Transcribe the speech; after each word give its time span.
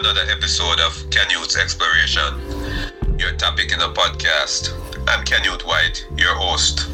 another 0.00 0.24
episode 0.30 0.80
of 0.80 0.94
Canyouth 1.10 1.58
Exploration, 1.58 2.32
your 3.18 3.32
topic 3.32 3.70
in 3.70 3.78
the 3.78 3.92
podcast. 3.92 4.72
I'm 5.06 5.26
Canute 5.26 5.66
White, 5.66 6.06
your 6.16 6.34
host. 6.34 6.88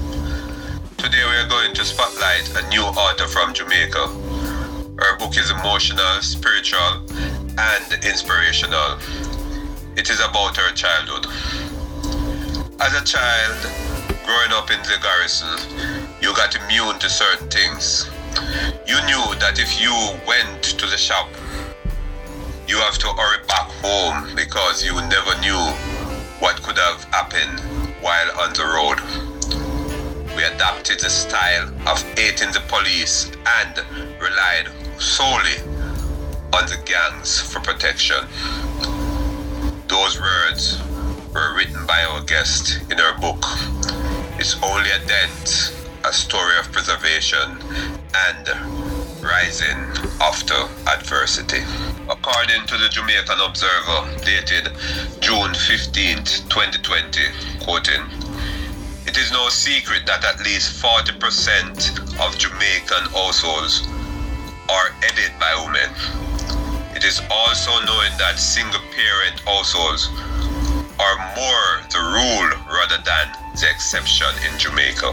Today 0.99 1.23
we 1.23 1.37
are 1.37 1.49
going 1.49 1.73
to 1.75 1.85
spotlight 1.85 2.51
a 2.57 2.69
new 2.69 2.83
author 2.83 3.29
from 3.29 3.55
Jamaica. 3.55 4.09
Her 4.99 5.17
book 5.19 5.39
is 5.39 5.53
emotional, 5.53 6.21
spiritual, 6.21 7.07
and 7.57 8.05
inspirational. 8.05 8.99
It 9.95 10.11
is 10.11 10.19
about 10.19 10.57
her 10.57 10.73
childhood. 10.75 11.27
As 12.81 12.93
a 12.93 13.05
child, 13.05 13.71
growing 14.27 14.51
up 14.51 14.73
in 14.73 14.83
the 14.83 14.99
garrison, 15.01 15.55
you 16.21 16.35
got 16.35 16.57
immune 16.57 16.99
to 16.99 17.09
certain 17.09 17.49
things. 17.51 18.11
You 18.85 18.99
knew 19.07 19.39
that 19.39 19.61
if 19.61 19.81
you 19.81 19.95
went 20.27 20.65
to 20.65 20.87
the 20.87 20.99
shop, 20.99 21.29
you 22.69 22.79
have 22.79 22.99
to 22.99 23.07
hurry 23.07 23.45
back 23.47 23.71
home 23.83 24.35
because 24.35 24.85
you 24.85 24.95
never 25.09 25.41
knew 25.41 25.59
what 26.41 26.61
could 26.63 26.77
have 26.77 27.05
happened 27.05 27.61
while 28.01 28.31
on 28.41 28.53
the 28.55 28.65
road. 28.65 28.99
We 30.37 30.43
adapted 30.43 30.99
the 31.01 31.09
style 31.09 31.69
of 31.87 32.03
hating 32.19 32.53
the 32.53 32.63
police 32.67 33.31
and 33.63 33.79
relied 34.21 34.69
solely 35.01 35.59
on 36.53 36.67
the 36.67 36.79
gangs 36.85 37.41
for 37.41 37.61
protection. 37.61 38.27
Those 39.87 40.21
words 40.21 40.83
were 41.33 41.55
written 41.57 41.87
by 41.87 42.03
our 42.03 42.23
guest 42.25 42.81
in 42.91 42.99
her 42.99 43.17
book. 43.21 43.45
It's 44.39 44.61
only 44.63 44.91
a 44.91 44.99
dent, 45.07 45.73
a 46.05 46.13
story 46.13 46.59
of 46.59 46.73
preservation 46.73 47.59
and 48.13 49.23
rising 49.23 49.79
after 50.21 50.55
adversity. 50.91 51.63
According 52.09 52.67
to 52.67 52.79
the 52.79 52.89
Jamaican 52.89 53.41
Observer, 53.41 54.25
dated 54.25 54.71
June 55.21 55.53
15, 55.53 56.23
2020, 56.47 57.21
quoting, 57.65 58.03
it 59.07 59.19
is 59.19 59.33
no 59.33 59.49
secret 59.49 60.07
that 60.07 60.25
at 60.25 60.39
least 60.39 60.81
40% 60.81 62.23
of 62.23 62.39
Jamaican 62.39 63.11
households 63.11 63.89
are 64.71 64.91
headed 65.03 65.35
by 65.41 65.51
women. 65.67 65.91
It 66.95 67.03
is 67.03 67.21
also 67.29 67.73
known 67.85 68.11
that 68.19 68.39
single 68.39 68.81
parent 68.95 69.41
households 69.41 70.07
are 71.03 71.19
more 71.35 71.83
the 71.91 72.03
rule 72.07 72.51
rather 72.71 73.03
than 73.03 73.35
the 73.59 73.69
exception 73.69 74.31
in 74.47 74.57
Jamaica. 74.61 75.11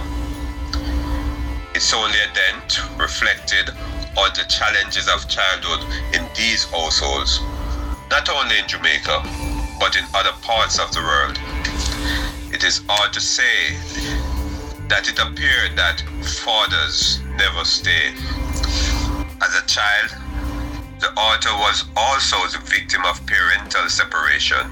It's 1.73 1.91
only 1.91 2.19
a 2.21 2.29
dent 2.37 2.99
reflected 2.99 3.71
on 4.17 4.29
the 4.35 4.45
challenges 4.47 5.07
of 5.09 5.27
childhood 5.27 5.81
in 6.13 6.21
these 6.35 6.65
households, 6.65 7.41
not 8.09 8.29
only 8.29 8.59
in 8.59 8.67
Jamaica, 8.67 9.23
but 9.79 9.95
in 9.95 10.05
other 10.13 10.33
parts 10.41 10.79
of 10.79 10.91
the 10.93 11.01
world. 11.01 11.39
It 12.53 12.63
is 12.63 12.81
hard 12.87 13.11
to 13.13 13.19
say 13.19 13.73
that 14.87 15.09
it 15.09 15.17
appeared 15.17 15.75
that 15.75 16.03
fathers 16.21 17.19
never 17.37 17.65
stay. 17.65 18.13
As 19.41 19.55
a 19.57 19.65
child, 19.65 20.13
the 20.99 21.09
author 21.17 21.53
was 21.57 21.85
also 21.97 22.37
the 22.47 22.63
victim 22.65 23.01
of 23.05 23.25
parental 23.25 23.89
separation, 23.89 24.69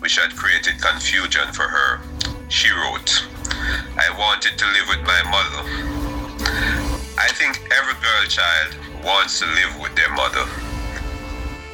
which 0.00 0.16
had 0.18 0.36
created 0.36 0.80
confusion 0.80 1.50
for 1.52 1.64
her. 1.64 2.00
She 2.48 2.70
wrote, 2.70 3.24
I 3.96 4.14
wanted 4.18 4.58
to 4.58 4.66
live 4.66 4.88
with 4.88 5.02
my 5.06 5.22
mother 5.30 5.97
I 7.20 7.26
think 7.32 7.58
every 7.72 7.94
girl 7.94 8.24
child 8.28 8.76
wants 9.04 9.40
to 9.40 9.46
live 9.46 9.80
with 9.80 9.92
their 9.96 10.10
mother. 10.14 10.46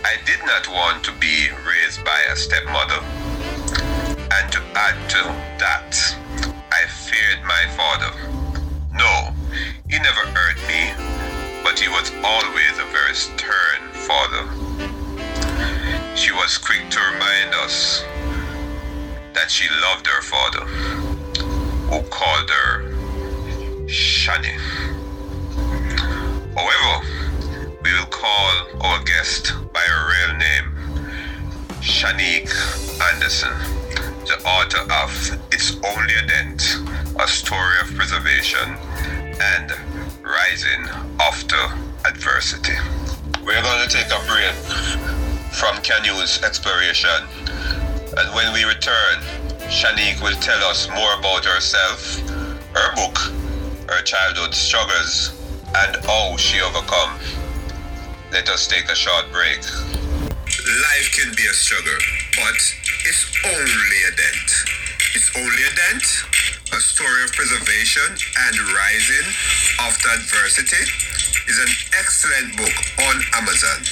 I 0.03 0.17
did 0.25 0.41
not 0.47 0.67
want 0.69 1.05
to 1.05 1.13
be 1.21 1.49
raised 1.69 2.03
by 2.03 2.19
a 2.33 2.35
stepmother. 2.35 3.05
And 4.33 4.51
to 4.53 4.63
add 4.75 4.97
to 5.11 5.23
that, 5.61 5.93
I 6.73 6.87
feared 6.89 7.45
my 7.45 7.63
father. 7.77 8.17
No, 8.95 9.35
he 9.87 9.99
never 9.99 10.25
hurt 10.33 10.57
me, 10.67 10.95
but 11.63 11.79
he 11.79 11.89
was 11.89 12.11
always 12.25 12.79
a 12.81 12.89
very 12.91 13.15
stern 13.15 13.83
father. 14.09 14.49
She 16.17 16.33
was 16.33 16.57
quick 16.57 16.89
to 16.89 17.01
remind 17.13 17.55
us 17.57 18.03
that 19.35 19.51
she 19.51 19.69
loved 19.83 20.07
her 20.07 20.23
father, 20.23 20.65
who 21.91 22.01
called 22.09 22.49
her 22.49 22.95
Shani. 23.87 24.94
However, 26.57 27.07
we 27.83 27.93
will 27.93 28.07
call 28.07 28.53
our 28.81 29.03
guest 29.03 29.53
by 29.73 29.81
her 29.81 30.29
real 30.29 30.39
name, 30.39 30.73
Shanique 31.83 32.55
Anderson, 33.13 33.51
the 34.27 34.41
author 34.47 34.83
of 35.03 35.11
It's 35.53 35.75
Only 35.85 36.15
a 36.15 36.27
Dent, 36.27 36.63
a 37.19 37.27
story 37.27 37.81
of 37.83 37.93
preservation 37.97 38.77
and 39.43 39.73
rising 40.23 40.87
after 41.21 41.59
adversity. 42.07 42.75
We're 43.45 43.61
going 43.61 43.89
to 43.89 43.93
take 43.93 44.07
a 44.07 44.25
break 44.31 44.55
from 45.59 45.77
Canyouth's 45.83 46.43
exploration, 46.45 47.11
and 48.17 48.35
when 48.35 48.53
we 48.53 48.63
return, 48.63 49.19
Shanique 49.67 50.23
will 50.23 50.39
tell 50.41 50.63
us 50.65 50.89
more 50.89 51.19
about 51.19 51.45
herself, 51.45 52.21
her 52.75 52.95
book, 52.95 53.19
her 53.89 54.03
childhood 54.03 54.55
struggles, 54.55 55.44
and 55.75 55.97
how 56.07 56.37
she 56.37 56.61
overcome. 56.61 57.19
Let 58.31 58.49
us 58.49 58.67
take 58.67 58.87
a 58.91 58.95
short 58.95 59.31
break. 59.33 59.59
Life 59.59 61.09
can 61.19 61.35
be 61.35 61.47
a 61.47 61.55
struggle, 61.55 61.99
but 62.39 62.59
it's 63.07 63.25
only 63.43 64.01
a 64.07 64.13
dent. 64.15 64.51
It's 65.15 65.31
only 65.35 65.63
a 65.67 65.75
dent, 65.75 66.07
a 66.73 66.81
story 66.81 67.25
of 67.25 67.33
preservation 67.33 68.07
and 68.47 68.55
rising 68.75 69.27
after 69.81 70.09
adversity 70.15 70.85
is 71.49 71.59
an 71.59 71.73
excellent 71.99 72.57
book 72.57 72.77
on 73.11 73.17
Amazon. 73.35 73.83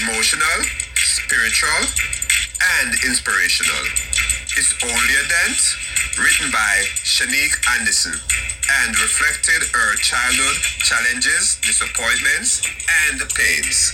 Emotional, 0.00 0.58
spiritual, 0.96 1.80
and 2.80 2.92
inspirational. 3.04 3.84
It's 4.56 4.72
only 4.82 5.14
a 5.20 5.26
dent, 5.28 5.60
written 6.18 6.50
by 6.50 6.84
Shanique 7.04 7.60
Anderson 7.76 8.20
and 8.70 8.90
reflected 9.00 9.62
her 9.72 9.96
childhood 9.96 10.56
challenges, 10.80 11.60
disappointments, 11.60 12.62
and 13.08 13.20
pains. 13.36 13.92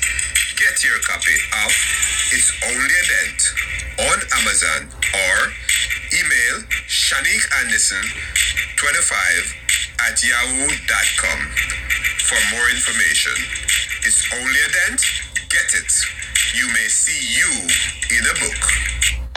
Get 0.57 0.85
your 0.85 0.99
copy 1.03 1.35
of 1.65 1.73
It's 2.31 2.53
Only 2.67 2.95
a 2.95 3.05
Dent 3.11 3.41
on 4.13 4.19
Amazon 4.43 4.81
or 5.11 5.37
email 6.15 6.63
Shanique 6.87 7.47
Anderson 7.63 8.05
25 8.77 9.57
at 10.09 10.23
yahoo.com 10.23 11.41
for 12.27 12.41
more 12.55 12.69
information. 12.71 13.35
It's 14.07 14.23
only 14.35 14.61
a 14.61 14.71
dent, 14.87 15.03
get 15.51 15.75
it. 15.75 15.93
You 16.55 16.67
may 16.69 16.89
see 16.89 17.19
you 17.39 17.51
in 18.17 18.23
a 18.25 18.35
book. 18.39 18.63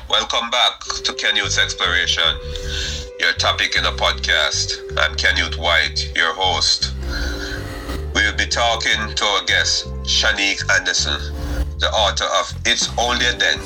Welcome 0.09 0.49
back 0.51 0.79
to 1.03 1.13
Canyouth's 1.13 1.57
Exploration 1.57 3.02
your 3.23 3.31
topic 3.33 3.77
in 3.77 3.85
a 3.85 3.91
podcast. 3.91 4.81
I'm 4.97 5.15
Canute 5.15 5.57
White, 5.57 6.11
your 6.13 6.33
host. 6.33 6.91
We 8.13 8.21
will 8.21 8.35
be 8.35 8.45
talking 8.45 8.99
to 9.15 9.23
our 9.23 9.45
guest, 9.45 9.85
Shanique 10.03 10.69
Anderson, 10.69 11.21
the 11.79 11.89
author 11.93 12.25
of 12.25 12.51
It's 12.65 12.89
Only 12.99 13.25
a 13.25 13.37
Dent, 13.37 13.63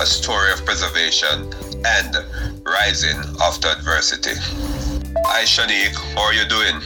a 0.00 0.06
story 0.06 0.50
of 0.50 0.64
preservation 0.64 1.52
and 1.84 2.16
rising 2.64 3.20
after 3.42 3.68
adversity. 3.68 4.40
Hi, 5.26 5.44
Shanique. 5.44 5.94
How 6.14 6.22
are 6.22 6.32
you 6.32 6.48
doing? 6.48 6.80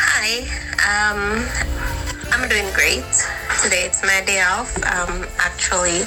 Hi. 0.00 0.48
Um, 0.88 1.44
I'm 2.32 2.48
doing 2.48 2.72
great. 2.72 3.04
Today 3.62 3.84
it's 3.84 4.02
my 4.02 4.22
day 4.24 4.40
off. 4.40 4.74
Um, 4.78 5.26
actually 5.40 6.04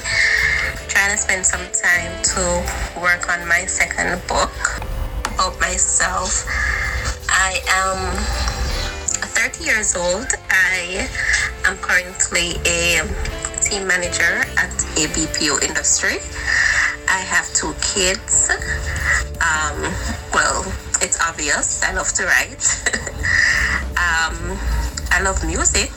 trying 0.92 1.10
to 1.10 1.16
spend 1.16 1.46
some 1.46 1.64
time 1.72 2.12
to 2.22 3.00
work 3.00 3.26
on 3.32 3.48
my 3.48 3.64
second 3.64 4.20
book 4.28 4.52
about 5.24 5.58
myself. 5.58 6.44
I 7.30 7.56
am 7.80 8.12
30 9.32 9.64
years 9.64 9.96
old. 9.96 10.26
I 10.50 11.08
am 11.64 11.78
currently 11.78 12.60
a 12.68 13.00
team 13.62 13.86
manager 13.88 14.44
at 14.60 14.74
a 15.00 15.08
BPO 15.16 15.62
industry. 15.64 16.20
I 17.08 17.20
have 17.24 17.48
two 17.54 17.72
kids. 17.80 18.50
Um, 19.40 19.80
well, 20.34 20.60
it's 21.00 21.18
obvious. 21.26 21.82
I 21.82 21.94
love 21.94 22.12
to 22.20 22.26
write. 22.26 22.68
um, 23.96 24.58
I 25.10 25.22
love 25.24 25.42
music. 25.46 25.90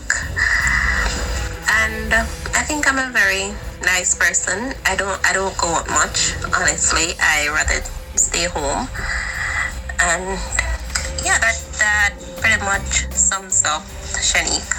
And 1.84 2.45
think 2.66 2.88
I'm 2.88 2.98
a 2.98 3.12
very 3.12 3.54
nice 3.82 4.16
person. 4.16 4.74
I 4.86 4.96
don't 4.96 5.20
I 5.26 5.34
don't 5.34 5.56
go 5.58 5.68
out 5.68 5.88
much, 5.90 6.34
honestly. 6.58 7.14
I 7.22 7.48
rather 7.50 7.82
stay 8.16 8.46
home. 8.46 8.90
And 10.02 10.38
yeah, 11.24 11.38
that 11.40 11.58
that 11.80 12.14
pretty 12.42 12.62
much 12.66 13.08
sums 13.14 13.64
up 13.66 13.84
Shanique. 14.18 14.74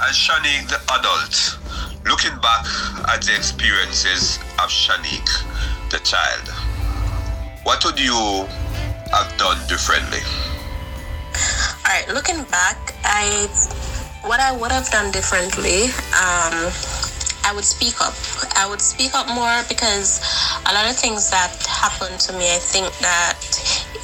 As 0.00 0.16
Shanique 0.16 0.68
the 0.68 0.80
adult, 0.96 1.60
Looking 2.06 2.34
back 2.40 2.64
at 3.12 3.20
the 3.22 3.36
experiences 3.36 4.38
of 4.58 4.72
Shanique, 4.72 5.28
the 5.90 5.98
child, 5.98 6.48
what 7.62 7.84
would 7.84 8.00
you 8.00 8.48
have 9.12 9.28
done 9.36 9.58
differently? 9.68 10.20
All 11.84 11.92
right, 11.92 12.08
looking 12.08 12.42
back, 12.44 12.94
I 13.04 13.48
what 14.24 14.40
I 14.40 14.56
would 14.56 14.72
have 14.72 14.88
done 14.90 15.12
differently. 15.12 15.92
Um, 16.16 16.72
I 17.44 17.52
would 17.54 17.64
speak 17.64 18.00
up. 18.00 18.14
I 18.56 18.66
would 18.68 18.80
speak 18.80 19.14
up 19.14 19.28
more 19.28 19.62
because 19.68 20.20
a 20.66 20.72
lot 20.72 20.88
of 20.88 20.96
things 20.96 21.30
that 21.30 21.54
happened 21.66 22.20
to 22.20 22.32
me, 22.32 22.54
I 22.54 22.58
think 22.58 22.86
that 22.98 23.38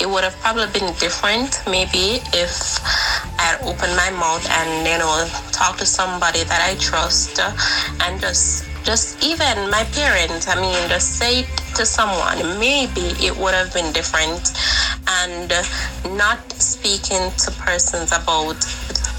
it 0.00 0.08
would 0.08 0.24
have 0.24 0.36
probably 0.40 0.66
been 0.78 0.92
different 1.00 1.62
maybe 1.66 2.20
if 2.36 2.52
I 3.40 3.56
had 3.56 3.62
opened 3.62 3.96
my 3.96 4.10
mouth 4.10 4.44
and 4.50 4.86
you 4.86 4.98
know 4.98 5.26
talked 5.52 5.78
to 5.78 5.86
somebody 5.86 6.44
that 6.44 6.60
I 6.60 6.76
trust 6.78 7.40
and 7.40 8.20
just 8.20 8.68
just 8.86 9.22
even 9.22 9.68
my 9.68 9.82
parents. 9.92 10.46
I 10.46 10.54
mean, 10.60 10.88
just 10.88 11.18
say 11.18 11.40
it 11.40 11.48
to 11.74 11.84
someone. 11.84 12.38
Maybe 12.60 13.18
it 13.18 13.36
would 13.36 13.52
have 13.52 13.74
been 13.74 13.92
different, 13.92 14.54
and 15.08 15.50
not 16.16 16.38
speaking 16.52 17.32
to 17.42 17.50
persons 17.58 18.12
about 18.12 18.62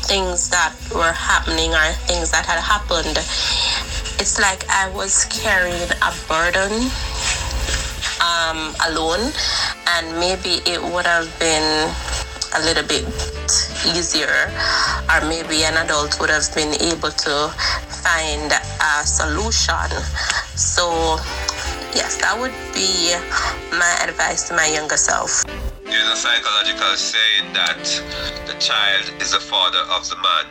things 0.07 0.49
that 0.49 0.73
were 0.95 1.11
happening 1.11 1.71
or 1.71 1.91
things 2.07 2.31
that 2.31 2.45
had 2.45 2.63
happened 2.63 3.19
it's 4.19 4.39
like 4.39 4.67
I 4.69 4.89
was 4.89 5.25
carrying 5.25 5.89
a 6.01 6.11
burden 6.27 6.89
um, 8.21 8.73
alone, 8.89 9.31
and 9.87 10.19
maybe 10.19 10.61
it 10.65 10.81
would 10.81 11.05
have 11.05 11.27
been 11.39 11.89
a 12.55 12.61
little 12.63 12.83
bit 12.83 13.05
easier, 13.85 14.51
or 15.11 15.21
maybe 15.27 15.63
an 15.63 15.77
adult 15.85 16.19
would 16.19 16.29
have 16.29 16.49
been 16.55 16.73
able 16.81 17.11
to 17.11 17.53
find 18.03 18.51
a 18.51 19.05
solution. 19.05 19.89
So, 20.55 21.17
yes, 21.93 22.17
that 22.21 22.35
would 22.39 22.55
be 22.73 23.13
my 23.77 23.93
advice 24.01 24.47
to 24.49 24.55
my 24.55 24.65
younger 24.67 24.97
self. 24.97 25.43
There's 25.83 26.09
a 26.09 26.15
psychological 26.15 26.95
saying 26.95 27.53
that 27.53 27.83
the 28.47 28.53
child 28.59 29.13
is 29.21 29.31
the 29.31 29.39
father 29.39 29.83
of 29.93 30.09
the 30.09 30.15
man, 30.17 30.45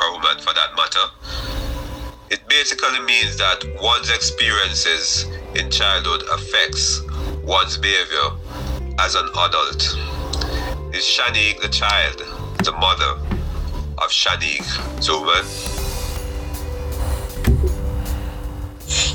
or 0.00 0.12
woman 0.12 0.38
for 0.38 0.54
that 0.54 0.76
matter. 0.76 1.59
Basically 2.60 3.00
means 3.00 3.38
that 3.38 3.64
one's 3.80 4.10
experiences 4.10 5.24
in 5.54 5.70
childhood 5.70 6.22
affects 6.30 7.00
one's 7.42 7.78
behavior 7.78 8.36
as 8.98 9.14
an 9.14 9.26
adult. 9.30 9.80
Is 10.94 11.02
Shanique 11.02 11.62
the 11.62 11.70
child, 11.70 12.18
the 12.62 12.72
mother 12.72 13.18
of 13.96 14.10
Shanique 14.10 14.68
Zuman? 15.00 15.46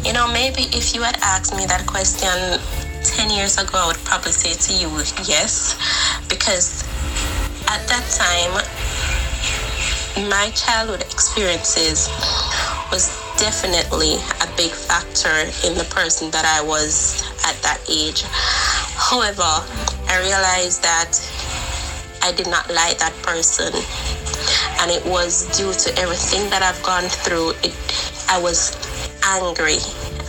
You 0.03 0.13
know, 0.13 0.27
maybe 0.27 0.63
if 0.75 0.95
you 0.95 1.03
had 1.03 1.19
asked 1.21 1.55
me 1.55 1.67
that 1.67 1.85
question 1.85 2.59
10 3.03 3.29
years 3.29 3.59
ago, 3.59 3.77
I 3.77 3.85
would 3.85 4.03
probably 4.05 4.31
say 4.31 4.53
to 4.55 4.73
you, 4.73 4.89
yes, 5.23 5.77
because 6.29 6.81
at 7.67 7.87
that 7.89 8.09
time, 8.09 8.53
my 10.31 10.49
childhood 10.49 11.03
experiences 11.03 12.09
was 12.91 13.24
definitely 13.37 14.15
a 14.41 14.47
big 14.57 14.71
factor 14.71 15.49
in 15.67 15.75
the 15.77 15.87
person 15.89 16.31
that 16.31 16.45
I 16.45 16.65
was 16.65 17.21
at 17.45 17.55
that 17.63 17.79
age. 17.89 18.23
However, 18.23 19.43
I 20.07 20.19
realized 20.21 20.83
that 20.83 21.13
I 22.21 22.31
did 22.31 22.47
not 22.47 22.69
like 22.69 22.97
that 22.99 23.13
person. 23.21 23.73
And 24.81 24.91
it 24.91 25.05
was 25.05 25.45
due 25.57 25.73
to 25.73 25.99
everything 25.99 26.49
that 26.49 26.63
I've 26.63 26.81
gone 26.83 27.09
through. 27.09 27.51
It, 27.63 27.73
I 28.29 28.41
was 28.41 28.73
angry. 29.23 29.77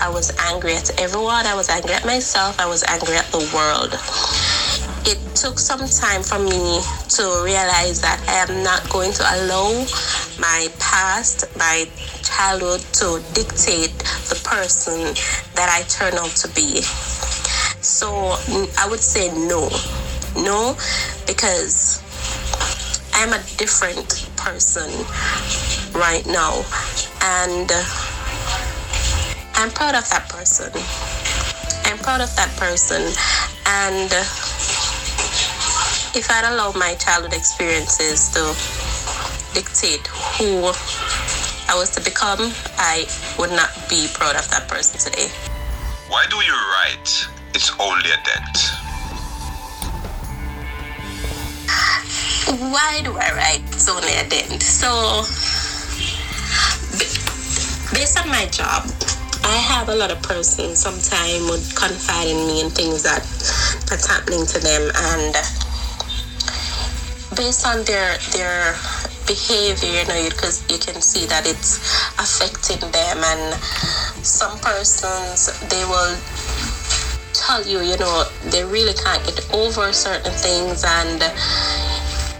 I 0.01 0.11
was 0.11 0.33
angry 0.51 0.75
at 0.75 1.01
everyone. 1.01 1.47
I 1.47 1.55
was 1.55 1.69
angry 1.69 1.95
at 1.95 2.05
myself. 2.05 2.59
I 2.61 2.67
was 2.67 2.83
angry 2.85 3.17
at 3.17 3.27
the 3.27 3.43
world 3.55 3.95
it 5.07 5.19
took 5.37 5.57
some 5.59 5.87
time 5.87 6.23
for 6.23 6.39
me 6.39 6.83
to 7.09 7.23
realize 7.45 8.01
that 8.01 8.19
I 8.27 8.43
am 8.43 8.65
not 8.65 8.91
going 8.91 9.13
to 9.13 9.23
allow 9.23 9.71
my 10.39 10.67
past, 10.81 11.47
my 11.57 11.87
childhood 12.27 12.81
to 12.95 13.23
dictate 13.33 13.97
the 14.29 14.41
person 14.45 15.15
that 15.55 15.69
I 15.71 15.83
turn 15.89 16.15
out 16.15 16.35
to 16.43 16.49
be. 16.49 16.83
So 17.83 18.37
I 18.79 18.87
would 18.91 19.01
say 19.01 19.29
no. 19.47 19.71
No, 20.37 20.77
because 21.27 22.03
I'm 23.15 23.33
a 23.33 23.43
different 23.57 24.29
person 24.37 24.91
right 25.95 26.25
now. 26.27 26.65
And 27.23 27.71
I'm 29.55 29.71
proud 29.71 29.95
of 29.95 30.09
that 30.11 30.29
person. 30.29 30.71
I'm 31.87 31.99
proud 31.99 32.21
of 32.21 32.35
that 32.37 32.53
person. 32.59 33.03
And 33.67 34.13
if 36.15 36.31
I'd 36.31 36.53
allowed 36.53 36.77
my 36.77 36.95
childhood 36.95 37.33
experiences 37.33 38.29
to 38.35 38.55
dictate 39.55 40.07
who 40.37 40.73
I 41.69 41.75
was 41.75 41.91
to 41.91 42.01
become, 42.01 42.53
I 42.79 43.07
would 43.39 43.51
not 43.51 43.71
be 43.89 44.07
proud 44.15 44.37
of 44.37 44.49
that 44.51 44.69
person 44.69 45.01
today. 45.01 45.29
Why 46.09 46.25
do 46.31 46.37
you 46.37 46.55
write 46.55 47.27
it's 47.55 47.73
only 47.81 48.11
a 48.11 48.19
dent? 48.23 48.57
Why 52.71 53.01
do 53.03 53.19
I 53.19 53.33
write 53.35 53.63
it's 53.67 53.89
only 53.89 54.15
a 54.15 54.29
dent? 54.29 54.63
So, 54.63 55.23
based 57.93 58.17
on 58.23 58.29
my 58.29 58.47
job, 58.47 58.87
I 59.43 59.57
have 59.57 59.89
a 59.89 59.95
lot 59.95 60.13
of 60.13 60.23
persons 60.23 60.79
sometimes 60.79 61.51
would 61.51 61.67
confide 61.75 62.29
in 62.29 62.37
me 62.47 62.61
and 62.63 62.73
things 62.73 63.03
that 63.03 63.23
that's 63.91 64.07
happening 64.07 64.47
to 64.47 64.59
them 64.61 64.91
and 64.95 65.35
based 67.37 67.67
on 67.67 67.83
their 67.85 68.19
their 68.33 68.75
behavior 69.27 69.91
you 69.91 70.07
know 70.07 70.29
because 70.31 70.63
you 70.71 70.79
can 70.79 71.03
see 71.03 71.27
that 71.27 71.47
it's 71.47 71.79
affecting 72.19 72.81
them. 72.91 73.19
And 73.19 73.55
some 74.25 74.59
persons 74.59 75.51
they 75.69 75.85
will 75.85 76.17
tell 77.35 77.63
you 77.67 77.83
you 77.83 77.99
know 77.99 78.25
they 78.51 78.65
really 78.65 78.95
can't 78.95 79.23
get 79.27 79.43
over 79.53 79.93
certain 79.93 80.33
things. 80.33 80.85
And 80.87 81.23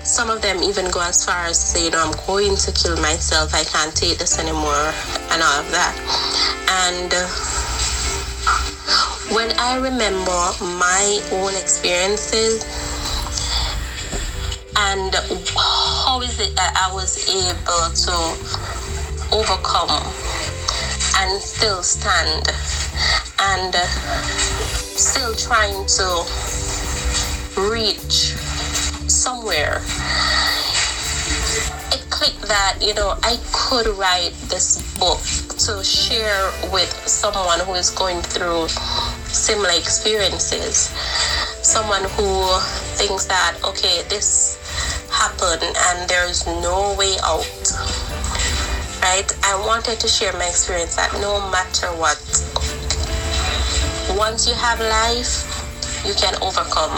some 0.07 0.31
of 0.31 0.41
them 0.41 0.63
even 0.63 0.91
go 0.91 1.03
as 1.03 1.25
far 1.25 1.47
as 1.47 1.59
say 1.59 1.85
you 1.85 1.91
know 1.91 1.99
i'm 1.99 2.15
going 2.27 2.57
to 2.57 2.73
kill 2.73 2.97
myself. 3.03 3.55
I 3.55 3.65
can't 3.65 3.95
take 3.95 4.19
this 4.19 4.39
anymore 4.39 4.95
and 5.35 5.43
all 5.43 5.61
of 5.61 5.69
that. 5.75 5.95
And 6.87 7.11
when 9.35 9.51
i 9.59 9.77
remember 9.77 10.39
my 10.79 11.21
own 11.33 11.53
experiences 11.59 12.65
and 14.77 15.15
how 15.57 16.21
is 16.21 16.39
it 16.39 16.55
that 16.57 16.77
I 16.77 16.93
was 16.93 17.17
able 17.29 17.89
to 18.05 18.17
overcome 19.35 19.91
and 21.19 21.41
still 21.41 21.83
stand 21.83 22.47
and 23.41 23.75
still 24.95 25.35
trying 25.35 25.87
to 25.97 26.07
reach 27.71 28.37
somewhere? 29.09 29.81
It 31.93 32.05
clicked 32.11 32.43
that 32.43 32.79
you 32.81 32.95
know 32.95 33.19
I 33.23 33.39
could 33.53 33.87
write 33.97 34.33
this 34.49 34.77
book 34.99 35.21
to 35.65 35.83
share 35.83 36.53
with 36.71 36.93
someone 37.09 37.61
who 37.61 37.75
is 37.75 37.91
going 37.91 38.21
through 38.21 38.69
similar 39.33 39.71
experiences. 39.71 40.91
Someone 41.63 42.03
who 42.03 42.47
thinks 42.95 43.25
that 43.25 43.57
okay 43.65 44.03
this 44.09 44.56
happen 45.27 45.59
and 45.91 46.09
there's 46.09 46.47
no 46.47 46.95
way 46.99 47.17
out. 47.25 47.43
Right? 49.03 49.27
I 49.43 49.59
wanted 49.67 49.99
to 50.01 50.09
share 50.09 50.33
my 50.35 50.47
experience 50.47 50.95
that 50.97 51.11
no 51.19 51.43
matter 51.51 51.91
what, 51.99 52.19
once 54.19 54.47
you 54.47 54.55
have 54.55 54.79
life, 54.79 55.43
you 56.07 56.15
can 56.15 56.35
overcome 56.43 56.95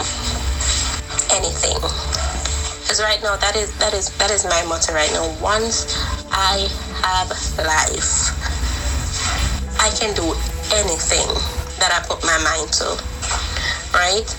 anything. 1.33 1.77
Because 2.81 3.01
right 3.01 3.21
now 3.21 3.35
that 3.37 3.55
is 3.55 3.73
that 3.77 3.93
is 3.93 4.09
that 4.17 4.31
is 4.31 4.45
my 4.45 4.61
motto 4.65 4.93
right 4.93 5.11
now. 5.13 5.25
Once 5.41 5.89
I 6.29 6.69
have 7.01 7.29
life, 7.57 8.29
I 9.81 9.89
can 9.97 10.13
do 10.13 10.33
anything 10.77 11.29
that 11.81 11.89
I 11.93 12.05
put 12.05 12.21
my 12.23 12.37
mind 12.45 12.73
to 12.77 13.08
right? 13.93 14.29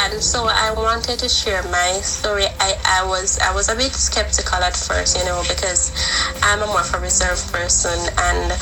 And 0.00 0.22
so 0.22 0.46
i 0.48 0.72
wanted 0.76 1.18
to 1.18 1.28
share 1.28 1.62
my 1.64 2.00
story. 2.02 2.46
I, 2.58 2.74
I 2.86 3.06
was 3.06 3.38
i 3.40 3.54
was 3.54 3.68
a 3.68 3.76
bit 3.76 3.92
skeptical 3.92 4.58
at 4.58 4.76
first 4.76 5.18
you 5.18 5.24
know 5.24 5.42
because 5.48 5.92
i'm 6.42 6.62
a 6.62 6.66
more 6.66 6.80
of 6.80 6.94
a 6.94 7.00
reserved 7.00 7.52
person 7.52 7.98
and 8.18 8.52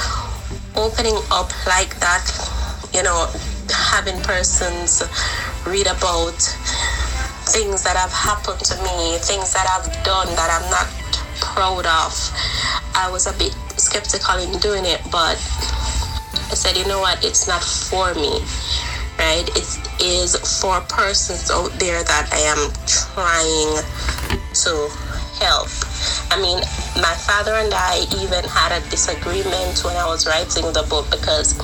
opening 0.77 1.17
up 1.31 1.51
like 1.67 1.99
that 2.01 2.25
you 2.93 3.03
know 3.03 3.29
having 3.71 4.21
persons 4.23 5.03
read 5.67 5.87
about 5.87 6.39
things 7.49 7.83
that 7.85 7.97
have 7.97 8.13
happened 8.13 8.61
to 8.61 8.77
me 8.83 9.19
things 9.19 9.53
that 9.53 9.67
i've 9.73 9.89
done 10.05 10.29
that 10.37 10.49
i'm 10.53 10.69
not 10.71 10.89
proud 11.41 11.87
of 11.87 12.13
i 12.95 13.09
was 13.11 13.27
a 13.27 13.33
bit 13.39 13.55
skeptical 13.79 14.39
in 14.39 14.59
doing 14.59 14.85
it, 14.85 15.01
but 15.11 15.39
I 16.51 16.55
said, 16.55 16.77
you 16.77 16.87
know 16.87 17.01
what, 17.01 17.25
it's 17.25 17.47
not 17.47 17.63
for 17.63 18.15
me, 18.15 18.41
right? 19.19 19.49
It 19.57 19.79
is 20.01 20.37
for 20.61 20.81
persons 20.83 21.51
out 21.51 21.73
there 21.79 22.03
that 22.03 22.29
I 22.33 22.39
am 22.49 22.71
trying 22.87 23.83
to 24.55 24.89
help. 25.39 25.69
I 26.31 26.41
mean, 26.41 26.59
my 26.97 27.15
father 27.27 27.55
and 27.55 27.73
I 27.75 28.05
even 28.23 28.45
had 28.45 28.73
a 28.73 28.81
disagreement 28.91 29.83
when 29.85 29.97
I 29.97 30.07
was 30.07 30.27
writing 30.27 30.65
the 30.73 30.87
book 30.89 31.11
because 31.11 31.55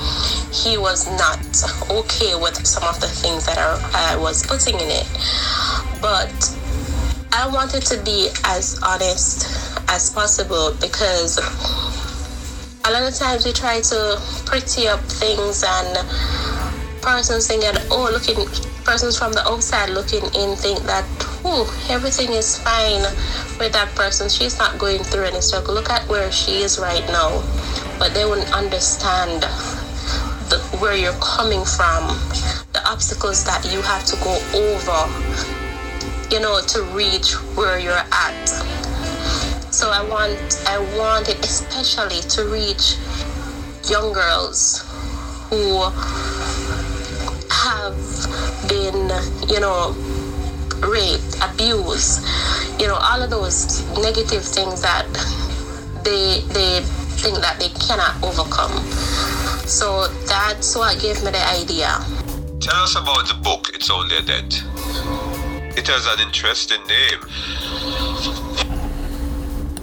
he 0.51 0.77
was 0.77 1.07
not 1.17 1.39
okay 1.91 2.35
with 2.35 2.65
some 2.65 2.83
of 2.83 2.99
the 2.99 3.07
things 3.07 3.45
that 3.45 3.57
I, 3.57 4.15
was 4.17 4.45
putting 4.45 4.75
in 4.75 4.89
it. 4.89 5.07
But 6.01 6.31
I 7.31 7.47
wanted 7.51 7.83
to 7.87 8.01
be 8.03 8.29
as 8.45 8.79
honest 8.81 9.47
as 9.89 10.09
possible 10.09 10.73
because 10.79 11.37
a 12.85 12.91
lot 12.91 13.03
of 13.03 13.13
times 13.15 13.45
we 13.45 13.51
try 13.51 13.81
to 13.81 14.21
pretty 14.45 14.87
up 14.87 15.01
things 15.01 15.63
and 15.67 15.97
persons 17.05 17.45
think 17.45 17.61
that 17.61 17.77
oh 17.91 18.09
looking 18.11 18.35
persons 18.83 19.15
from 19.17 19.31
the 19.31 19.41
outside 19.45 19.89
looking 19.91 20.25
in 20.33 20.57
think 20.57 20.81
that 20.89 21.05
oh 21.45 21.69
everything 21.87 22.31
is 22.33 22.57
fine 22.57 23.03
with 23.61 23.71
that 23.71 23.93
person. 23.95 24.27
She's 24.27 24.57
not 24.57 24.79
going 24.79 25.03
through 25.03 25.25
any 25.25 25.39
struggle. 25.39 25.75
Look 25.75 25.91
at 25.91 26.01
where 26.09 26.31
she 26.31 26.65
is 26.65 26.79
right 26.79 27.05
now. 27.07 27.29
But 27.99 28.13
they 28.13 28.25
wouldn't 28.25 28.51
understand 28.51 29.43
the, 30.49 30.57
where 30.81 30.95
you're 30.95 31.21
coming 31.21 31.63
from 31.63 32.09
the 32.73 32.81
obstacles 32.85 33.45
that 33.45 33.63
you 33.71 33.81
have 33.83 34.03
to 34.05 34.15
go 34.25 34.33
over 34.57 34.99
you 36.33 36.41
know 36.41 36.59
to 36.67 36.81
reach 36.91 37.33
where 37.55 37.77
you're 37.77 37.93
at. 37.93 38.47
So 39.69 39.91
i 39.91 40.01
want 40.09 40.63
i 40.65 40.77
want 40.97 41.29
it 41.29 41.39
especially 41.45 42.21
to 42.33 42.49
reach 42.49 42.97
young 43.89 44.11
girls 44.11 44.81
who 45.49 45.85
have 47.85 48.69
been 48.69 49.09
you 49.49 49.59
know 49.59 49.93
raped 50.81 51.37
abused 51.41 52.25
you 52.79 52.87
know 52.87 52.97
all 52.99 53.21
of 53.21 53.29
those 53.29 53.85
negative 53.97 54.43
things 54.43 54.81
that 54.81 55.05
they 56.03 56.41
they 56.53 56.81
think 57.21 57.37
that 57.39 57.57
they 57.59 57.69
cannot 57.85 58.15
overcome 58.23 58.73
so 59.67 60.07
that's 60.25 60.75
what 60.75 60.99
gave 61.01 61.23
me 61.23 61.31
the 61.31 61.45
idea 61.61 61.89
tell 62.59 62.83
us 62.83 62.95
about 62.95 63.27
the 63.27 63.37
book 63.43 63.69
it's 63.73 63.89
only 63.89 64.17
a 64.17 64.21
dent 64.21 64.63
it 65.77 65.85
has 65.87 66.07
an 66.07 66.23
interesting 66.25 66.79
name. 66.87 67.19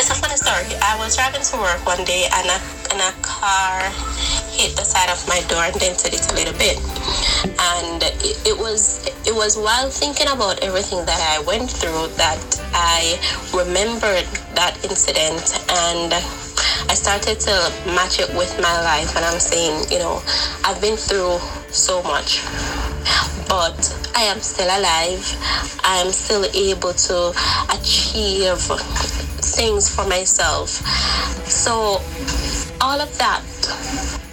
It's 0.00 0.08
a 0.08 0.16
funny 0.16 0.36
story. 0.40 0.72
I 0.80 0.96
was 0.98 1.14
driving 1.14 1.42
to 1.42 1.56
work 1.60 1.84
one 1.84 2.02
day 2.08 2.26
and 2.32 2.48
a, 2.48 2.58
and 2.90 2.98
a 2.98 3.12
car 3.20 3.92
hit 4.56 4.74
the 4.74 4.88
side 4.88 5.12
of 5.12 5.20
my 5.28 5.44
door 5.52 5.62
and 5.68 5.76
dented 5.76 6.14
it 6.16 6.24
a 6.32 6.34
little 6.34 6.56
bit. 6.56 6.80
And 7.44 8.02
it, 8.02 8.58
was 8.58 9.06
it 9.26 9.34
was 9.34 9.56
while 9.56 9.90
thinking 9.90 10.28
about 10.28 10.62
everything 10.62 11.04
that 11.06 11.18
I 11.18 11.42
went 11.44 11.70
through 11.70 12.08
that 12.16 12.38
I 12.72 13.18
remembered 13.52 14.26
that 14.54 14.78
incident 14.84 15.42
and 15.90 16.14
I 16.88 16.94
started 16.94 17.40
to 17.40 17.54
match 17.94 18.20
it 18.20 18.30
with 18.36 18.54
my 18.60 18.72
life 18.82 19.16
and 19.16 19.24
I'm 19.24 19.40
saying, 19.40 19.90
you 19.90 19.98
know, 19.98 20.22
I've 20.64 20.80
been 20.80 20.96
through 20.96 21.38
so 21.70 22.02
much 22.04 22.42
but 23.48 23.80
I 24.14 24.22
am 24.22 24.40
still 24.40 24.66
alive. 24.66 25.26
I 25.84 25.98
am 26.04 26.12
still 26.12 26.44
able 26.54 26.92
to 26.92 27.34
achieve 27.74 28.58
things 29.42 29.92
for 29.92 30.06
myself. 30.06 30.70
So 31.48 32.00
all 32.80 33.00
of 33.00 33.10
that 33.18 33.42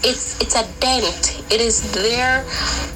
it's 0.03 0.39
it's 0.41 0.55
a 0.55 0.65
dent. 0.79 1.38
It 1.51 1.61
is 1.61 1.91
there 1.93 2.45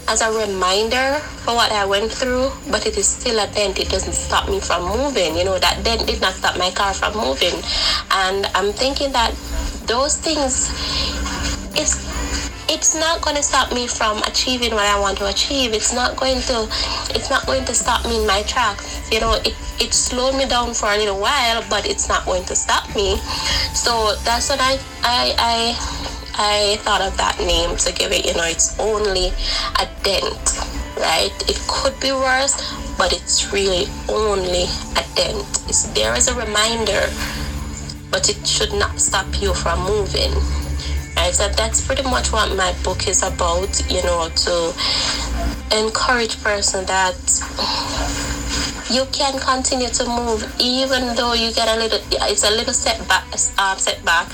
as 0.07 0.21
a 0.21 0.31
reminder 0.31 1.19
for 1.41 1.55
what 1.55 1.71
I 1.71 1.85
went 1.85 2.11
through, 2.11 2.51
but 2.69 2.85
it 2.85 2.97
is 2.97 3.07
still 3.07 3.39
a 3.39 3.47
dent. 3.47 3.79
It 3.79 3.89
doesn't 3.89 4.13
stop 4.13 4.47
me 4.47 4.59
from 4.59 4.85
moving. 4.85 5.35
You 5.35 5.45
know, 5.45 5.57
that 5.57 5.83
dent 5.83 6.05
did 6.05 6.21
not 6.21 6.33
stop 6.33 6.57
my 6.57 6.69
car 6.71 6.93
from 6.93 7.17
moving. 7.17 7.55
And 8.11 8.45
I'm 8.53 8.71
thinking 8.71 9.11
that 9.13 9.33
those 9.87 10.17
things 10.17 10.69
it's 11.75 11.97
it's 12.69 12.95
not 12.95 13.21
going 13.21 13.35
to 13.35 13.43
stop 13.43 13.73
me 13.73 13.87
from 13.87 14.17
achieving 14.23 14.71
what 14.71 14.85
I 14.85 14.99
want 14.99 15.17
to 15.19 15.27
achieve. 15.27 15.73
It's 15.73 15.93
not 15.93 16.15
going 16.15 16.41
to 16.41 16.67
it's 17.09 17.29
not 17.29 17.45
going 17.45 17.65
to 17.65 17.73
stop 17.73 18.05
me 18.05 18.21
in 18.21 18.27
my 18.27 18.43
tracks. 18.43 19.11
You 19.11 19.19
know, 19.19 19.33
it 19.43 19.55
it 19.81 19.93
slowed 19.93 20.35
me 20.35 20.45
down 20.45 20.73
for 20.73 20.87
a 20.93 20.97
little 20.97 21.19
while, 21.19 21.63
but 21.69 21.87
it's 21.87 22.07
not 22.07 22.25
going 22.25 22.45
to 22.45 22.55
stop 22.55 22.87
me. 22.95 23.17
So 23.73 24.15
that's 24.23 24.49
what 24.49 24.59
I 24.61 24.79
I 25.03 25.35
I 25.37 26.22
I 26.35 26.77
thought 26.81 27.01
of 27.01 27.15
that 27.17 27.37
name 27.39 27.77
to 27.77 27.93
give 27.93 28.11
it, 28.11 28.25
you 28.25 28.33
know, 28.33 28.45
it's 28.45 28.77
only 28.79 29.31
a 29.79 29.85
dent, 30.03 30.45
right? 30.97 31.33
It 31.47 31.59
could 31.67 31.99
be 31.99 32.11
worse, 32.11 32.57
but 32.97 33.13
it's 33.13 33.51
really 33.53 33.85
only 34.09 34.65
a 34.97 35.03
dent. 35.15 35.45
It's 35.69 35.83
there 35.93 36.13
as 36.13 36.27
a 36.27 36.35
reminder, 36.35 37.09
but 38.11 38.29
it 38.29 38.45
should 38.47 38.73
not 38.73 38.99
stop 38.99 39.27
you 39.41 39.53
from 39.53 39.79
moving 39.85 40.33
right 41.23 41.33
so 41.33 41.47
that's 41.49 41.85
pretty 41.85 42.03
much 42.03 42.31
what 42.31 42.55
my 42.55 42.73
book 42.83 43.07
is 43.07 43.23
about 43.23 43.69
you 43.89 44.01
know 44.03 44.29
to 44.35 44.73
encourage 45.71 46.41
person 46.43 46.85
that 46.85 47.15
you 48.89 49.05
can 49.11 49.39
continue 49.39 49.89
to 49.89 50.05
move 50.05 50.43
even 50.59 51.15
though 51.15 51.33
you 51.33 51.51
get 51.53 51.67
a 51.67 51.79
little 51.79 51.99
it's 52.29 52.43
a 52.43 52.51
little 52.51 52.73
setback 52.73 53.23
uh, 53.57 53.75
setback 53.75 54.27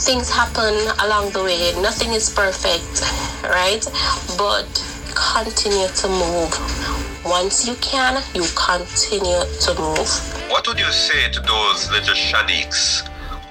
things 0.00 0.30
happen 0.30 0.74
along 1.04 1.30
the 1.32 1.42
way 1.44 1.72
nothing 1.82 2.12
is 2.12 2.30
perfect 2.30 3.02
right 3.44 3.84
but 4.38 4.66
continue 5.14 5.88
to 5.88 6.08
move 6.08 6.52
once 7.24 7.68
you 7.68 7.74
can 7.76 8.22
you 8.34 8.44
continue 8.56 9.44
to 9.60 9.74
move 9.78 10.08
what 10.48 10.66
would 10.66 10.78
you 10.78 10.90
say 10.90 11.30
to 11.30 11.40
those 11.40 11.90
little 11.90 12.14
shaniques 12.14 13.06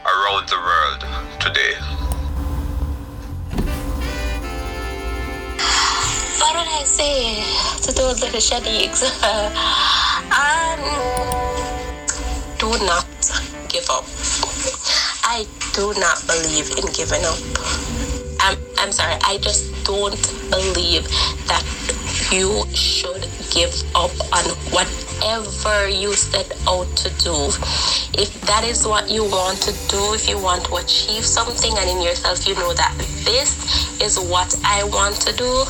around 0.05 0.49
the 0.49 0.57
world 0.57 1.05
today 1.39 1.75
what 6.39 6.53
did 6.53 6.67
I 6.67 6.83
say 6.83 7.43
to 7.83 7.91
those 7.91 8.21
little 8.21 8.39
shaniques? 8.39 9.03
um, 10.33 10.79
do 12.57 12.69
not 12.85 13.05
give 13.69 13.87
up. 13.89 14.05
Do 15.73 15.93
not 15.99 16.25
believe 16.27 16.71
in 16.77 16.85
giving 16.93 17.23
up. 17.25 17.39
I'm, 18.41 18.57
I'm 18.77 18.91
sorry, 18.91 19.15
I 19.23 19.37
just 19.41 19.85
don't 19.85 20.19
believe 20.49 21.07
that 21.47 21.63
you 22.31 22.65
should 22.73 23.27
give 23.51 23.73
up 23.95 24.11
on 24.33 24.45
whatever 24.71 25.89
you 25.89 26.13
set 26.13 26.51
out 26.67 26.87
to 26.97 27.09
do. 27.23 27.33
If 28.17 28.41
that 28.41 28.63
is 28.63 28.85
what 28.85 29.09
you 29.09 29.23
want 29.23 29.61
to 29.63 29.71
do, 29.89 30.13
if 30.13 30.27
you 30.27 30.37
want 30.37 30.65
to 30.65 30.75
achieve 30.75 31.25
something 31.25 31.71
and 31.77 31.89
in 31.89 32.01
yourself 32.01 32.47
you 32.47 32.55
know 32.55 32.73
that 32.73 32.95
this 33.25 34.01
is 34.01 34.19
what 34.19 34.55
I 34.63 34.83
want 34.85 35.15
to 35.21 35.33
do, 35.33 35.65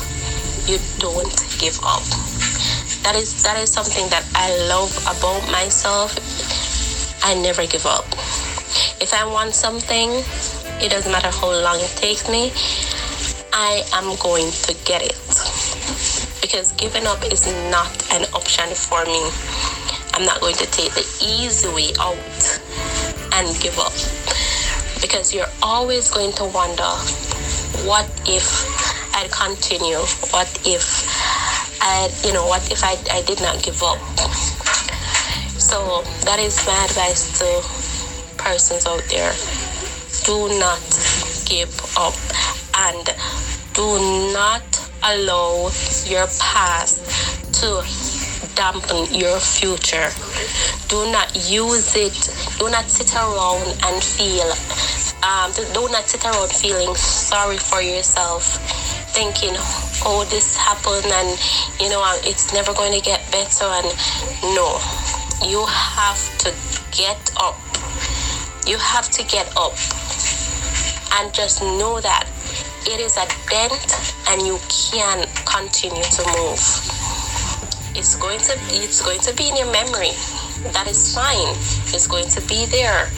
you 0.66 0.78
don't 0.98 1.34
give 1.58 1.78
up. 1.82 2.04
That 3.02 3.16
is 3.16 3.42
that 3.42 3.56
is 3.58 3.72
something 3.72 4.08
that 4.10 4.24
I 4.34 4.54
love 4.68 4.96
about 5.02 5.50
myself. 5.50 6.14
I 7.24 7.34
never 7.34 7.66
give 7.66 7.86
up. 7.86 8.06
If 9.00 9.14
I 9.14 9.24
want 9.24 9.54
something, 9.54 10.10
it 10.84 10.90
doesn't 10.90 11.10
matter 11.10 11.30
how 11.30 11.48
long 11.48 11.80
it 11.80 11.88
takes 11.96 12.28
me, 12.28 12.52
I 13.50 13.82
am 13.94 14.14
going 14.20 14.52
to 14.52 14.76
get 14.84 15.00
it. 15.00 15.16
Because 16.42 16.72
giving 16.76 17.06
up 17.06 17.24
is 17.24 17.46
not 17.72 17.88
an 18.12 18.28
option 18.34 18.68
for 18.68 19.02
me. 19.06 19.24
I'm 20.12 20.26
not 20.26 20.40
going 20.40 20.54
to 20.56 20.66
take 20.66 20.92
the 20.92 21.06
easy 21.24 21.68
way 21.72 21.96
out 21.98 22.60
and 23.40 23.48
give 23.60 23.78
up. 23.80 23.96
Because 25.00 25.32
you're 25.32 25.48
always 25.62 26.10
going 26.10 26.32
to 26.32 26.44
wonder 26.44 26.92
what 27.88 28.04
if 28.28 28.44
I'd 29.16 29.32
continue? 29.32 30.04
What 30.28 30.52
if 30.68 31.08
I, 31.80 32.12
you 32.22 32.34
know, 32.34 32.46
what 32.46 32.70
if 32.70 32.84
I, 32.84 33.00
I 33.10 33.22
did 33.22 33.40
not 33.40 33.62
give 33.62 33.82
up? 33.82 33.96
So 35.56 36.02
that 36.28 36.38
is 36.38 36.60
my 36.66 36.84
advice 36.84 37.38
to 37.38 37.89
persons 38.40 38.86
out 38.86 39.04
there. 39.08 39.32
Do 40.24 40.48
not 40.58 40.82
give 41.46 41.72
up 41.96 42.16
and 42.76 43.04
do 43.74 44.32
not 44.32 44.64
allow 45.02 45.70
your 46.04 46.26
past 46.40 47.00
to 47.60 47.84
dampen 48.54 49.12
your 49.14 49.38
future. 49.40 50.10
Do 50.88 51.10
not 51.12 51.34
use 51.48 51.94
it. 51.96 52.18
Do 52.58 52.68
not 52.70 52.90
sit 52.90 53.14
around 53.14 53.64
and 53.84 54.02
feel. 54.02 54.50
Um, 55.22 55.52
do 55.72 55.88
not 55.92 56.08
sit 56.08 56.24
around 56.24 56.50
feeling 56.50 56.94
sorry 56.96 57.58
for 57.58 57.80
yourself 57.80 58.58
thinking, 59.12 59.54
oh, 60.06 60.26
this 60.30 60.56
happened 60.56 61.06
and, 61.06 61.38
you 61.80 61.88
know, 61.88 62.02
it's 62.22 62.52
never 62.52 62.72
going 62.72 62.92
to 62.92 63.04
get 63.04 63.20
better. 63.30 63.64
And 63.64 63.86
no, 64.54 64.78
you 65.44 65.64
have 65.66 66.38
to 66.38 66.54
get 66.96 67.32
up. 67.36 67.69
You 68.66 68.78
have 68.78 69.10
to 69.10 69.24
get 69.24 69.46
up. 69.56 69.72
and 71.18 71.32
just 71.34 71.60
know 71.62 72.00
that 72.00 72.24
it 72.86 73.00
is 73.00 73.16
a 73.16 73.26
dent 73.50 73.92
and 74.28 74.42
you 74.46 74.58
can 74.68 75.26
continue 75.44 76.02
to 76.04 76.22
move. 76.38 76.60
It's 77.96 78.14
going 78.16 78.38
to 78.40 78.54
it's 78.70 79.02
going 79.02 79.20
to 79.20 79.34
be 79.34 79.48
in 79.48 79.56
your 79.56 79.70
memory. 79.72 80.14
That 80.72 80.86
is 80.88 81.14
fine. 81.14 81.50
It's 81.92 82.06
going 82.06 82.28
to 82.28 82.40
be 82.42 82.66
there, 82.66 83.10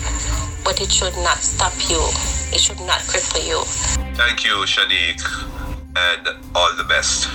but 0.64 0.80
it 0.80 0.90
should 0.90 1.14
not 1.18 1.38
stop 1.38 1.74
you. 1.90 2.00
It 2.52 2.60
should 2.60 2.80
not 2.80 3.00
cripple 3.06 3.46
you. 3.46 3.62
Thank 4.16 4.44
you, 4.44 4.64
Shanique, 4.64 5.24
and 5.96 6.28
all 6.54 6.74
the 6.76 6.84
best. 6.84 7.28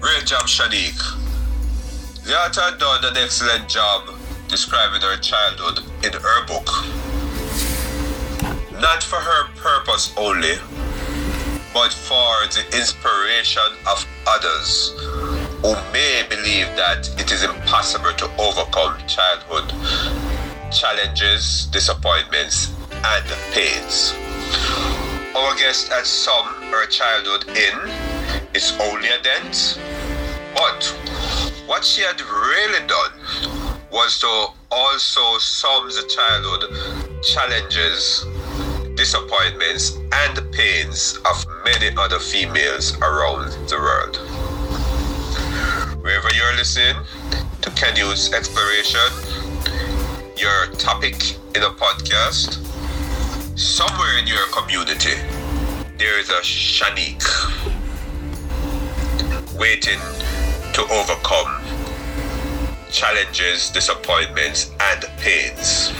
Great 0.00 0.26
job, 0.26 0.44
Shanique. 0.44 1.02
The 2.24 2.34
author 2.34 2.76
done 2.78 3.04
an 3.04 3.16
excellent 3.16 3.68
job 3.68 4.14
describing 4.48 5.00
her 5.00 5.16
childhood 5.16 5.80
in 6.04 6.12
her 6.12 6.46
book. 6.46 7.01
Not 8.82 9.00
for 9.00 9.14
her 9.14 9.46
purpose 9.54 10.12
only, 10.16 10.54
but 11.72 11.92
for 11.92 12.32
the 12.50 12.64
inspiration 12.76 13.62
of 13.86 14.04
others 14.26 14.90
who 15.62 15.76
may 15.92 16.26
believe 16.28 16.66
that 16.74 17.08
it 17.16 17.30
is 17.30 17.44
impossible 17.44 18.12
to 18.14 18.24
overcome 18.40 18.98
childhood 19.06 19.72
challenges, 20.72 21.66
disappointments, 21.66 22.74
and 22.90 23.24
pains. 23.52 24.14
Our 25.36 25.54
guest 25.54 25.86
had 25.86 26.04
summed 26.04 26.64
her 26.64 26.84
childhood 26.86 27.50
in 27.50 27.88
It's 28.52 28.72
Only 28.80 29.10
a 29.10 29.22
Dent, 29.22 29.78
but 30.56 30.84
what 31.68 31.84
she 31.84 32.02
had 32.02 32.20
really 32.20 32.84
done 32.88 33.12
was 33.92 34.18
to 34.18 34.46
also 34.72 35.38
sum 35.38 35.86
the 35.86 36.02
childhood 36.08 37.22
challenges, 37.22 38.24
disappointments, 39.02 39.98
and 40.12 40.52
pains 40.52 41.18
of 41.28 41.44
many 41.64 41.90
other 41.96 42.20
females 42.20 42.96
around 42.98 43.50
the 43.68 43.76
world. 43.76 44.14
Wherever 46.04 46.32
you're 46.32 46.54
listening 46.54 46.94
to 47.62 47.70
Canyouth's 47.70 48.32
exploration, 48.32 49.10
your 50.36 50.66
topic 50.78 51.34
in 51.56 51.64
a 51.64 51.70
podcast, 51.70 52.62
somewhere 53.58 54.18
in 54.18 54.28
your 54.28 54.46
community, 54.52 55.16
there 55.98 56.20
is 56.20 56.30
a 56.30 56.40
Shanique 56.44 57.26
waiting 59.58 59.98
to 60.74 60.82
overcome 60.92 61.60
challenges, 62.92 63.68
disappointments, 63.70 64.70
and 64.78 65.02
pains. 65.18 65.90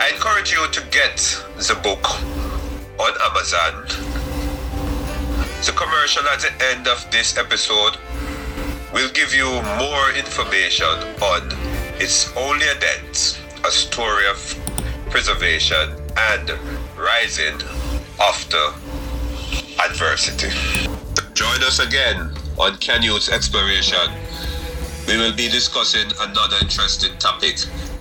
I 0.00 0.10
encourage 0.12 0.50
you 0.50 0.66
to 0.72 0.80
get 0.90 1.46
the 1.68 1.74
book 1.74 2.02
on 2.98 3.12
Amazon. 3.28 3.84
The 5.62 5.72
commercial 5.76 6.26
at 6.28 6.40
the 6.40 6.52
end 6.72 6.88
of 6.88 7.06
this 7.10 7.36
episode 7.36 7.98
will 8.94 9.10
give 9.10 9.34
you 9.34 9.44
more 9.76 10.10
information 10.16 10.88
on 11.20 11.42
It's 12.00 12.34
Only 12.34 12.66
a 12.66 12.80
Dent, 12.80 13.42
a 13.66 13.70
story 13.70 14.26
of 14.28 14.38
preservation 15.10 15.90
and 16.16 16.50
rising 16.96 17.60
after 18.18 18.72
adversity. 19.84 20.48
Join 21.34 21.62
us 21.62 21.78
again 21.78 22.32
on 22.56 22.72
Canyouth's 22.78 23.28
Exploration. 23.28 24.10
We 25.06 25.18
will 25.18 25.36
be 25.36 25.50
discussing 25.50 26.10
another 26.20 26.56
interesting 26.62 27.18
topic 27.18 27.58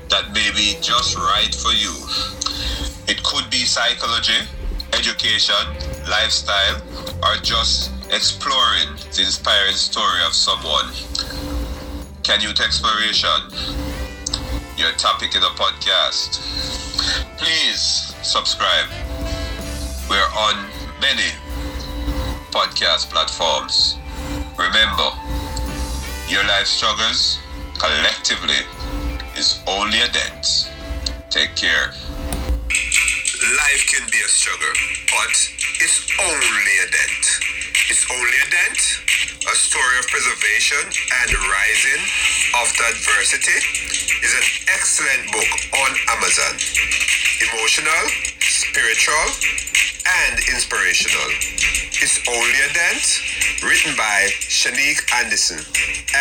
that 0.07 0.31
may 0.33 0.49
be 0.55 0.77
just 0.81 1.17
right 1.17 1.53
for 1.53 1.73
you. 1.73 1.93
It 3.09 3.23
could 3.23 3.49
be 3.49 3.65
psychology, 3.65 4.37
education, 4.93 5.55
lifestyle, 6.07 6.77
or 7.25 7.41
just 7.41 7.89
exploring 8.13 8.93
the 9.15 9.23
inspiring 9.25 9.73
story 9.73 10.21
of 10.27 10.33
someone. 10.33 10.85
Canyouth's 12.21 12.61
Exploration, 12.61 13.49
your 14.77 14.91
topic 15.01 15.33
in 15.33 15.41
the 15.41 15.49
podcast. 15.57 16.37
Please 17.39 18.13
subscribe. 18.21 18.85
We're 20.07 20.31
on 20.45 20.69
many 21.01 21.33
podcast 22.53 23.09
platforms. 23.09 23.97
Remember, 24.55 25.09
your 26.29 26.43
life 26.43 26.67
struggles 26.67 27.39
collectively 27.79 28.61
is 29.35 29.59
only 29.65 29.97
a 29.97 30.07
dent. 30.09 30.69
Take 31.31 31.55
care. 31.55 31.91
Life 33.69 33.85
can 33.85 34.09
be 34.09 34.17
a 34.17 34.27
struggle, 34.27 34.73
but 35.13 35.35
it's 35.77 36.01
only 36.17 36.75
a 36.81 36.89
dent. 36.89 37.25
It's 37.85 38.01
only 38.09 38.37
a 38.41 38.49
dent, 38.49 38.81
a 39.45 39.53
story 39.53 39.95
of 40.01 40.09
preservation 40.09 40.89
and 40.89 41.29
rising 41.37 42.01
after 42.57 42.81
adversity 42.89 43.61
is 44.25 44.33
an 44.33 44.47
excellent 44.73 45.21
book 45.29 45.51
on 45.85 45.91
Amazon. 46.17 46.57
Emotional, 47.45 48.03
spiritual, 48.41 49.27
and 50.25 50.41
inspirational. 50.49 51.29
It's 52.01 52.25
only 52.25 52.59
a 52.65 52.73
dent, 52.73 53.05
written 53.61 53.93
by 53.93 54.33
Shanique 54.49 55.05
Anderson, 55.13 55.61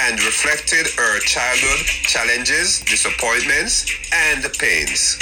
and 0.04 0.20
reflected 0.20 0.84
her 1.00 1.16
childhood 1.24 1.80
challenges, 2.12 2.84
disappointments, 2.84 3.88
and 4.12 4.44
pains. 4.60 5.16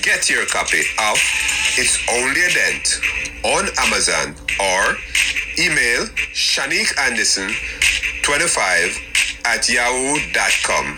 Get 0.00 0.30
your 0.30 0.46
copy 0.46 0.80
of 0.96 1.18
It's 1.78 1.98
Only 2.10 2.40
a 2.40 2.48
Dent 2.54 3.00
on 3.44 3.68
Amazon 3.84 4.34
or 4.58 4.96
email 5.58 6.06
Shanique 6.32 6.96
Anderson 6.98 7.52
25 8.22 8.96
at 9.44 9.68
yahoo.com 9.68 10.96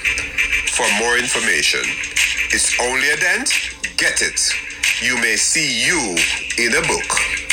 for 0.70 0.86
more 1.02 1.18
information. 1.18 1.80
It's 2.54 2.78
only 2.80 3.10
a 3.10 3.16
dent, 3.16 3.50
get 3.96 4.22
it. 4.22 4.40
You 5.02 5.16
may 5.20 5.34
see 5.34 5.84
you 5.84 6.16
in 6.58 6.72
a 6.72 6.86
book. 6.86 7.47